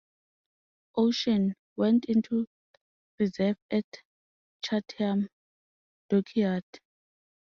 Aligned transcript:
"Ocean" 0.95 1.55
went 1.75 2.05
into 2.05 2.47
reserve 3.19 3.57
at 3.69 3.85
Chatham 4.65 5.29
Dockyard. 6.09 6.65